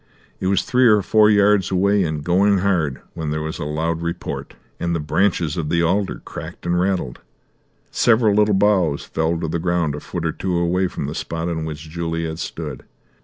It 0.39 0.47
was 0.47 0.63
three 0.63 0.87
or 0.87 1.03
four 1.03 1.29
yards 1.29 1.69
away, 1.69 2.01
and 2.03 2.23
going 2.23 2.57
hard, 2.57 3.01
when 3.13 3.29
there 3.29 3.43
was 3.43 3.59
a 3.59 3.65
loud 3.65 4.01
report, 4.01 4.55
and 4.79 4.95
the 4.95 4.99
branches 4.99 5.57
of 5.57 5.69
the 5.69 5.83
alder 5.83 6.23
cracked 6.25 6.65
and 6.65 6.79
rattled. 6.79 7.19
Several 7.91 8.33
little 8.33 8.55
boughs 8.55 9.03
fell 9.03 9.39
to 9.39 9.47
the 9.47 9.59
ground 9.59 9.93
a 9.93 9.99
foot 9.99 10.25
or 10.25 10.31
two 10.31 10.57
away 10.57 10.87
from 10.87 11.05
the 11.05 11.13
spot 11.13 11.49
on 11.49 11.65
which 11.65 11.87
Juliet 11.87 12.39
stood. 12.39 12.83